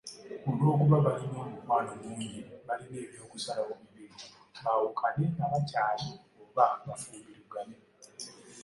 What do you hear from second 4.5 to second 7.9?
baawukane nga bukyali oba bafumbirigane.